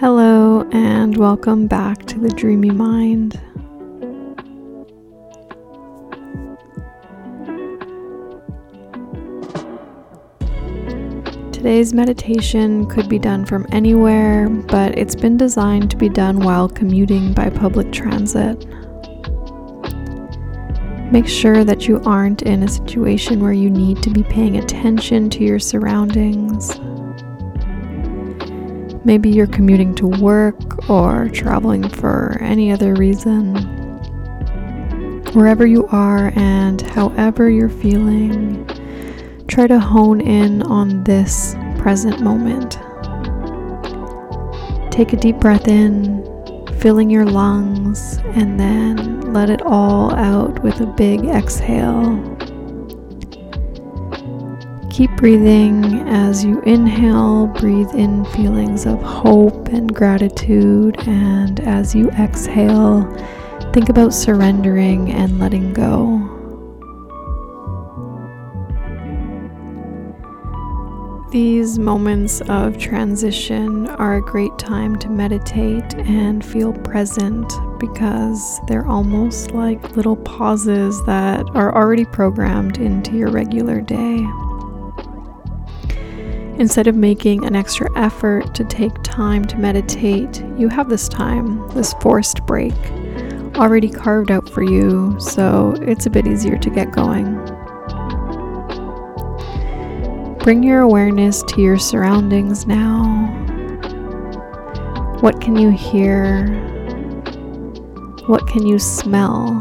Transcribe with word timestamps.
Hello, 0.00 0.62
and 0.70 1.16
welcome 1.16 1.66
back 1.66 2.06
to 2.06 2.20
the 2.20 2.28
Dreamy 2.28 2.70
Mind. 2.70 3.32
Today's 11.52 11.92
meditation 11.92 12.86
could 12.86 13.08
be 13.08 13.18
done 13.18 13.44
from 13.44 13.66
anywhere, 13.72 14.48
but 14.48 14.96
it's 14.96 15.16
been 15.16 15.36
designed 15.36 15.90
to 15.90 15.96
be 15.96 16.08
done 16.08 16.44
while 16.44 16.68
commuting 16.68 17.32
by 17.32 17.50
public 17.50 17.90
transit. 17.90 18.68
Make 21.10 21.26
sure 21.26 21.64
that 21.64 21.88
you 21.88 22.00
aren't 22.04 22.42
in 22.42 22.62
a 22.62 22.68
situation 22.68 23.40
where 23.40 23.52
you 23.52 23.68
need 23.68 24.00
to 24.04 24.10
be 24.10 24.22
paying 24.22 24.58
attention 24.58 25.28
to 25.30 25.42
your 25.42 25.58
surroundings. 25.58 26.78
Maybe 29.08 29.30
you're 29.30 29.46
commuting 29.46 29.94
to 29.94 30.06
work 30.06 30.90
or 30.90 31.30
traveling 31.30 31.88
for 31.88 32.36
any 32.42 32.70
other 32.70 32.92
reason. 32.94 33.54
Wherever 35.32 35.66
you 35.66 35.86
are 35.86 36.30
and 36.36 36.82
however 36.82 37.48
you're 37.48 37.70
feeling, 37.70 38.66
try 39.46 39.66
to 39.66 39.78
hone 39.78 40.20
in 40.20 40.60
on 40.64 41.04
this 41.04 41.56
present 41.78 42.20
moment. 42.20 42.72
Take 44.92 45.14
a 45.14 45.16
deep 45.16 45.36
breath 45.36 45.68
in, 45.68 46.22
filling 46.78 47.08
your 47.08 47.24
lungs, 47.24 48.18
and 48.34 48.60
then 48.60 49.32
let 49.32 49.48
it 49.48 49.62
all 49.62 50.14
out 50.16 50.62
with 50.62 50.82
a 50.82 50.86
big 50.86 51.24
exhale. 51.24 52.37
Keep 54.98 55.16
breathing 55.18 55.84
as 56.08 56.44
you 56.44 56.60
inhale, 56.62 57.46
breathe 57.46 57.94
in 57.94 58.24
feelings 58.24 58.84
of 58.84 59.00
hope 59.00 59.68
and 59.68 59.94
gratitude, 59.94 60.96
and 61.06 61.60
as 61.60 61.94
you 61.94 62.10
exhale, 62.18 63.04
think 63.72 63.90
about 63.90 64.12
surrendering 64.12 65.12
and 65.12 65.38
letting 65.38 65.72
go. 65.72 66.18
These 71.30 71.78
moments 71.78 72.40
of 72.48 72.76
transition 72.76 73.86
are 73.86 74.16
a 74.16 74.20
great 74.20 74.58
time 74.58 74.98
to 74.98 75.08
meditate 75.08 75.94
and 75.94 76.44
feel 76.44 76.72
present 76.72 77.52
because 77.78 78.58
they're 78.66 78.88
almost 78.88 79.52
like 79.52 79.94
little 79.94 80.16
pauses 80.16 81.00
that 81.04 81.48
are 81.54 81.72
already 81.72 82.04
programmed 82.04 82.78
into 82.78 83.16
your 83.16 83.30
regular 83.30 83.80
day. 83.80 84.26
Instead 86.58 86.88
of 86.88 86.96
making 86.96 87.44
an 87.44 87.54
extra 87.54 87.88
effort 87.96 88.52
to 88.52 88.64
take 88.64 88.92
time 89.04 89.44
to 89.44 89.56
meditate, 89.58 90.42
you 90.56 90.68
have 90.68 90.88
this 90.88 91.08
time, 91.08 91.68
this 91.68 91.94
forced 92.00 92.44
break, 92.46 92.74
already 93.54 93.88
carved 93.88 94.32
out 94.32 94.48
for 94.48 94.64
you, 94.64 95.14
so 95.20 95.76
it's 95.82 96.06
a 96.06 96.10
bit 96.10 96.26
easier 96.26 96.58
to 96.58 96.68
get 96.68 96.90
going. 96.90 97.36
Bring 100.38 100.64
your 100.64 100.80
awareness 100.80 101.44
to 101.44 101.62
your 101.62 101.78
surroundings 101.78 102.66
now. 102.66 103.26
What 105.20 105.40
can 105.40 105.54
you 105.54 105.70
hear? 105.70 106.48
What 108.26 108.48
can 108.48 108.66
you 108.66 108.80
smell? 108.80 109.54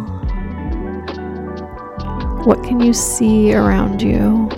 What 2.44 2.64
can 2.64 2.80
you 2.80 2.94
see 2.94 3.54
around 3.54 4.02
you? 4.02 4.50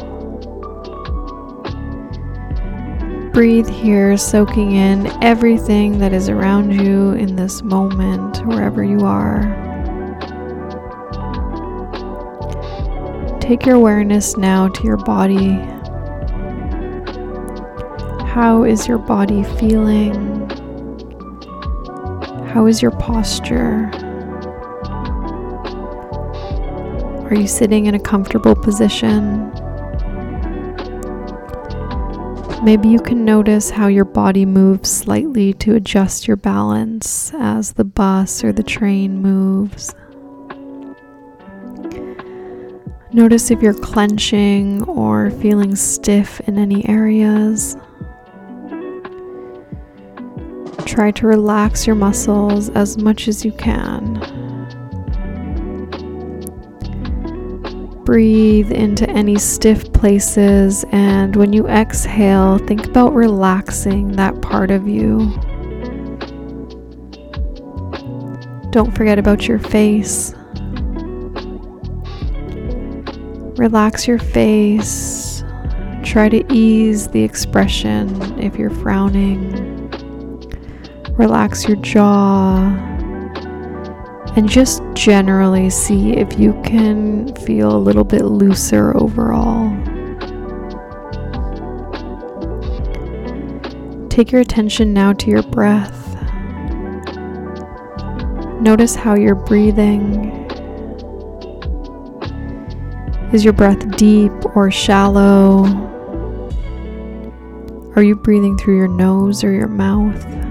Breathe 3.39 3.69
here, 3.69 4.17
soaking 4.17 4.73
in 4.73 5.07
everything 5.23 5.99
that 5.99 6.11
is 6.11 6.27
around 6.27 6.73
you 6.73 7.11
in 7.11 7.37
this 7.37 7.63
moment, 7.63 8.45
wherever 8.45 8.83
you 8.83 9.05
are. 9.05 9.43
Take 13.39 13.65
your 13.65 13.75
awareness 13.75 14.35
now 14.35 14.67
to 14.67 14.83
your 14.83 14.97
body. 14.97 15.53
How 18.25 18.65
is 18.65 18.89
your 18.89 18.97
body 18.97 19.43
feeling? 19.57 20.49
How 22.47 22.65
is 22.67 22.81
your 22.81 22.91
posture? 22.91 23.89
Are 27.29 27.35
you 27.35 27.47
sitting 27.47 27.85
in 27.85 27.95
a 27.95 27.99
comfortable 28.01 28.53
position? 28.53 29.49
Maybe 32.61 32.89
you 32.89 32.99
can 32.99 33.23
notice 33.23 33.69
how 33.69 33.87
your 33.87 34.03
body 34.03 34.45
moves 34.45 34.91
slightly 34.91 35.53
to 35.55 35.75
adjust 35.75 36.27
your 36.27 36.35
balance 36.35 37.33
as 37.33 37.71
the 37.73 37.85
bus 37.85 38.43
or 38.43 38.51
the 38.51 38.63
train 38.63 39.21
moves. 39.21 39.95
Notice 43.13 43.49
if 43.49 43.61
you're 43.61 43.73
clenching 43.73 44.83
or 44.83 45.31
feeling 45.31 45.75
stiff 45.75 46.41
in 46.41 46.57
any 46.57 46.87
areas. 46.87 47.77
Try 50.85 51.11
to 51.11 51.27
relax 51.27 51.87
your 51.87 51.95
muscles 51.95 52.69
as 52.69 52.97
much 52.97 53.29
as 53.29 53.45
you 53.45 53.53
can. 53.53 54.48
Breathe 58.09 58.71
into 58.71 59.07
any 59.11 59.37
stiff 59.37 59.93
places, 59.93 60.83
and 60.91 61.35
when 61.35 61.53
you 61.53 61.67
exhale, 61.67 62.57
think 62.57 62.87
about 62.87 63.13
relaxing 63.13 64.13
that 64.13 64.41
part 64.41 64.71
of 64.71 64.87
you. 64.87 65.19
Don't 68.71 68.97
forget 68.97 69.19
about 69.19 69.47
your 69.47 69.59
face. 69.59 70.33
Relax 73.59 74.07
your 74.07 74.17
face. 74.17 75.43
Try 76.03 76.29
to 76.29 76.43
ease 76.51 77.09
the 77.09 77.21
expression 77.21 78.39
if 78.39 78.57
you're 78.57 78.71
frowning. 78.71 79.91
Relax 81.15 81.67
your 81.67 81.77
jaw 81.77 82.88
and 84.39 84.47
just 84.47 84.81
generally 84.93 85.69
see 85.69 86.13
if 86.13 86.39
you 86.39 86.53
can 86.63 87.35
feel 87.35 87.75
a 87.75 87.77
little 87.77 88.05
bit 88.05 88.21
looser 88.21 88.95
overall. 88.95 89.69
Take 94.07 94.31
your 94.31 94.39
attention 94.39 94.93
now 94.93 95.11
to 95.11 95.29
your 95.29 95.43
breath. 95.43 96.15
Notice 98.61 98.95
how 98.95 99.15
you're 99.15 99.35
breathing. 99.35 100.31
Is 103.33 103.43
your 103.43 103.51
breath 103.51 103.97
deep 103.97 104.31
or 104.55 104.71
shallow? 104.71 105.65
Are 107.97 108.03
you 108.03 108.15
breathing 108.15 108.57
through 108.57 108.77
your 108.77 108.87
nose 108.87 109.43
or 109.43 109.51
your 109.51 109.67
mouth? 109.67 110.48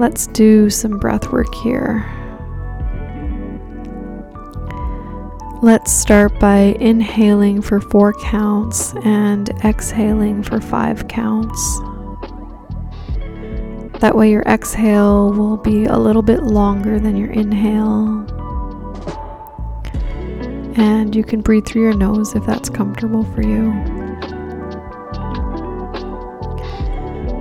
Let's 0.00 0.28
do 0.28 0.70
some 0.70 0.96
breath 0.96 1.30
work 1.30 1.54
here. 1.56 2.06
Let's 5.60 5.92
start 5.92 6.40
by 6.40 6.74
inhaling 6.80 7.60
for 7.60 7.82
four 7.82 8.14
counts 8.14 8.94
and 9.04 9.50
exhaling 9.62 10.42
for 10.42 10.58
five 10.58 11.06
counts. 11.08 11.60
That 14.00 14.14
way, 14.16 14.30
your 14.30 14.40
exhale 14.44 15.34
will 15.34 15.58
be 15.58 15.84
a 15.84 15.98
little 15.98 16.22
bit 16.22 16.44
longer 16.44 16.98
than 16.98 17.14
your 17.14 17.30
inhale. 17.32 18.24
And 20.78 21.14
you 21.14 21.22
can 21.22 21.42
breathe 21.42 21.66
through 21.66 21.82
your 21.82 21.94
nose 21.94 22.34
if 22.34 22.46
that's 22.46 22.70
comfortable 22.70 23.24
for 23.34 23.42
you. 23.42 23.70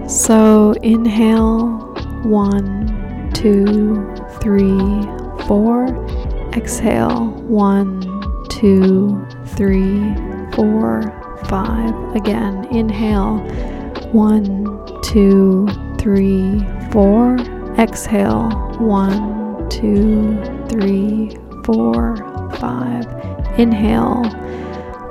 So, 0.09 0.73
inhale 0.83 1.88
one, 2.23 3.31
two, 3.33 4.13
three, 4.41 5.01
four. 5.47 5.87
Exhale. 6.53 7.27
One, 7.47 8.01
two, 8.49 9.25
three, 9.45 10.13
four, 10.53 11.01
five. 11.45 12.15
Again. 12.15 12.65
Inhale. 12.71 13.37
One, 14.11 14.65
two, 15.03 15.67
three, 15.97 16.59
four. 16.91 17.37
Exhale. 17.77 18.49
One, 18.79 19.69
two, 19.69 20.41
three, 20.67 21.37
four, 21.63 22.17
five. 22.55 23.05
Inhale. 23.57 24.25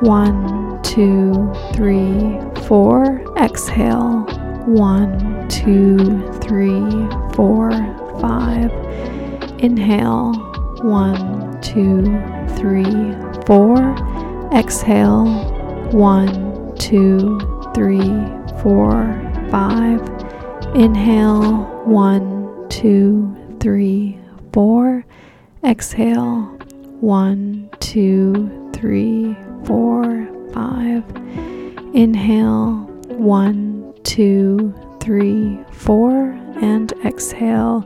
One, 0.01 0.81
two, 0.83 1.53
three, 1.75 2.39
four. 2.67 3.23
Exhale. 3.39 4.27
One, 4.69 5.49
two, 5.49 5.97
three, 6.43 6.85
four, 7.33 7.71
five. 8.21 8.71
Inhale. 9.61 10.35
One, 10.83 11.59
two, 11.63 12.05
three, 12.55 13.17
four. 13.47 13.97
Exhale. 14.53 15.25
One, 15.93 16.77
two, 16.77 17.41
three, 17.75 18.13
four, 18.63 19.19
five. 19.51 20.01
Inhale, 20.75 21.65
one, 21.87 22.69
two, 22.69 23.35
three, 23.61 24.19
four. 24.53 25.07
Exhale, 25.65 26.43
one, 27.01 27.71
two, 27.81 28.71
three, 28.75 29.35
four, 29.65 30.29
five. 30.53 31.03
Inhale, 31.95 32.75
one, 33.17 33.78
two, 34.09 34.75
three, 35.01 35.63
four. 35.71 36.31
And 36.61 36.93
exhale, 37.05 37.83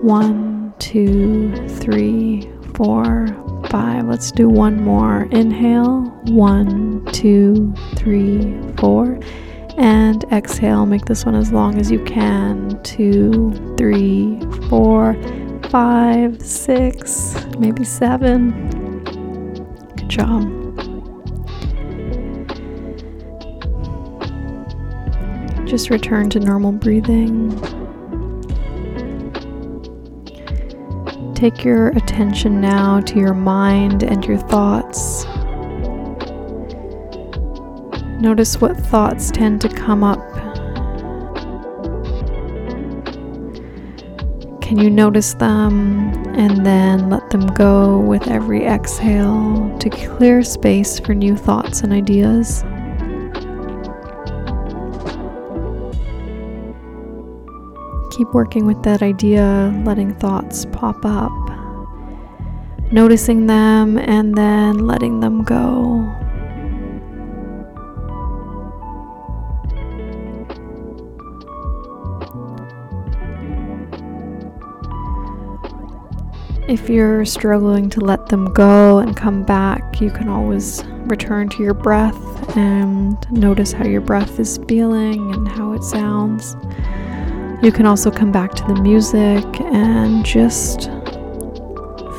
one, 0.00 0.72
two, 0.78 1.54
three, 1.68 2.48
four, 2.74 3.26
five. 3.68 4.06
Let's 4.06 4.30
do 4.30 4.48
one 4.48 4.82
more. 4.82 5.24
Inhale, 5.32 6.02
one, 6.28 7.04
two, 7.12 7.74
three, 7.96 8.58
four. 8.78 9.18
And 9.76 10.24
exhale, 10.32 10.86
make 10.86 11.04
this 11.04 11.26
one 11.26 11.34
as 11.34 11.52
long 11.52 11.78
as 11.78 11.90
you 11.90 12.02
can. 12.04 12.80
Two, 12.82 13.52
three, 13.76 14.40
four, 14.70 15.14
five, 15.68 16.40
six, 16.40 17.44
maybe 17.58 17.84
seven. 17.84 19.02
Good 19.96 20.08
job. 20.08 20.55
Just 25.66 25.90
return 25.90 26.30
to 26.30 26.38
normal 26.38 26.70
breathing. 26.70 27.50
Take 31.34 31.64
your 31.64 31.88
attention 31.88 32.60
now 32.60 33.00
to 33.00 33.18
your 33.18 33.34
mind 33.34 34.02
and 34.04 34.24
your 34.24 34.38
thoughts. 34.38 35.26
Notice 38.20 38.60
what 38.60 38.76
thoughts 38.76 39.30
tend 39.30 39.60
to 39.60 39.68
come 39.68 40.02
up. 40.02 40.20
Can 44.62 44.78
you 44.78 44.88
notice 44.88 45.34
them 45.34 46.12
and 46.36 46.64
then 46.64 47.10
let 47.10 47.28
them 47.30 47.46
go 47.48 47.98
with 47.98 48.28
every 48.28 48.64
exhale 48.64 49.76
to 49.80 49.90
clear 49.90 50.42
space 50.42 50.98
for 50.98 51.12
new 51.12 51.36
thoughts 51.36 51.82
and 51.82 51.92
ideas? 51.92 52.64
Keep 58.16 58.32
working 58.32 58.64
with 58.64 58.82
that 58.82 59.02
idea, 59.02 59.78
letting 59.84 60.14
thoughts 60.14 60.64
pop 60.72 61.04
up, 61.04 61.30
noticing 62.90 63.46
them, 63.46 63.98
and 63.98 64.34
then 64.34 64.86
letting 64.86 65.20
them 65.20 65.44
go. 65.44 66.10
If 76.66 76.88
you're 76.88 77.26
struggling 77.26 77.90
to 77.90 78.00
let 78.00 78.26
them 78.26 78.46
go 78.54 78.98
and 78.98 79.14
come 79.14 79.44
back, 79.44 80.00
you 80.00 80.10
can 80.10 80.30
always 80.30 80.82
return 81.04 81.50
to 81.50 81.62
your 81.62 81.74
breath 81.74 82.56
and 82.56 83.18
notice 83.30 83.72
how 83.72 83.84
your 83.84 84.00
breath 84.00 84.40
is 84.40 84.58
feeling 84.66 85.34
and 85.34 85.46
how 85.46 85.74
it 85.74 85.84
sounds. 85.84 86.56
You 87.66 87.72
can 87.72 87.84
also 87.84 88.12
come 88.12 88.30
back 88.30 88.54
to 88.54 88.62
the 88.62 88.80
music 88.80 89.44
and 89.60 90.24
just 90.24 90.82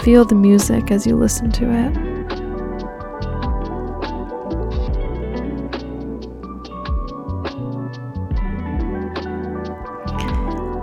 feel 0.02 0.26
the 0.26 0.36
music 0.36 0.92
as 0.92 1.08
you 1.08 1.16
listen 1.16 1.50
to 1.54 1.64
it. 1.72 1.98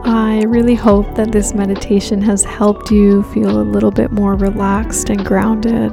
I 0.06 0.44
really 0.46 0.74
hope 0.74 1.14
that 1.16 1.30
this 1.30 1.52
meditation 1.52 2.22
has 2.22 2.42
helped 2.42 2.90
you 2.90 3.22
feel 3.34 3.60
a 3.60 3.64
little 3.64 3.90
bit 3.90 4.12
more 4.12 4.34
relaxed 4.34 5.10
and 5.10 5.22
grounded. 5.26 5.92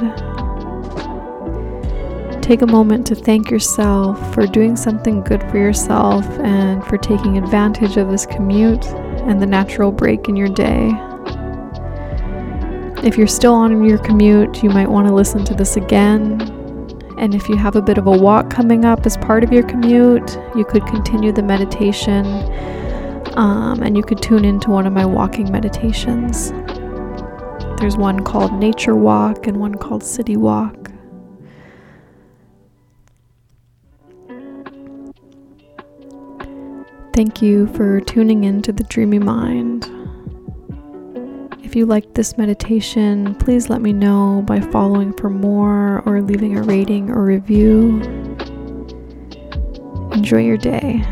Take 2.52 2.64
a 2.64 2.68
moment 2.68 3.08
to 3.08 3.16
thank 3.16 3.50
yourself 3.50 4.34
for 4.34 4.46
doing 4.46 4.76
something 4.76 5.22
good 5.22 5.42
for 5.44 5.58
yourself 5.58 6.26
and 6.40 6.84
for 6.84 6.98
taking 6.98 7.38
advantage 7.38 7.96
of 7.96 8.12
this 8.12 8.26
commute 8.26 8.86
and 9.24 9.42
the 9.42 9.46
natural 9.46 9.90
break 9.90 10.28
in 10.28 10.36
your 10.36 10.50
day. 10.50 10.92
If 13.08 13.18
you're 13.18 13.26
still 13.26 13.54
on 13.54 13.86
your 13.86 14.00
commute, 14.00 14.62
you 14.64 14.70
might 14.70 14.90
want 14.90 15.08
to 15.08 15.14
listen 15.14 15.46
to 15.46 15.54
this 15.54 15.78
again. 15.78 16.42
And 17.18 17.34
if 17.34 17.48
you 17.48 17.56
have 17.56 17.78
a 17.78 17.82
bit 17.82 17.98
of 17.98 18.06
a 18.06 18.12
walk 18.12 18.50
coming 18.50 18.84
up 18.84 19.06
as 19.06 19.16
part 19.16 19.46
of 19.46 19.54
your 19.54 19.64
commute, 19.64 20.38
you 20.54 20.66
could 20.66 20.86
continue 20.88 21.32
the 21.32 21.44
meditation 21.44 22.26
um, 23.38 23.82
and 23.82 23.96
you 23.96 24.04
could 24.04 24.22
tune 24.22 24.44
into 24.44 24.72
one 24.72 24.86
of 24.86 24.92
my 24.92 25.06
walking 25.06 25.50
meditations. 25.50 26.52
There's 27.80 27.96
one 27.96 28.26
called 28.26 28.52
Nature 28.52 28.98
Walk 28.98 29.48
and 29.48 29.56
one 29.56 29.76
called 29.76 30.04
City 30.04 30.36
Walk. 30.36 30.91
Thank 37.14 37.42
you 37.42 37.68
for 37.68 38.00
tuning 38.00 38.46
in 38.46 38.62
to 38.62 38.72
the 38.72 38.84
Dreamy 38.86 39.20
Mind. 39.20 39.86
If 41.62 41.76
you 41.76 41.86
liked 41.86 42.16
this 42.16 42.38
meditation, 42.38 43.36
please 43.36 43.70
let 43.70 43.82
me 43.82 43.92
know 43.94 44.44
by 44.48 44.62
following 44.62 45.14
for 45.14 45.30
more 45.30 46.02
or 46.06 46.22
leaving 46.22 46.58
a 46.58 46.64
rating 46.64 47.10
or 47.10 47.24
review. 47.24 48.02
Enjoy 50.14 50.40
your 50.40 50.58
day. 50.58 51.04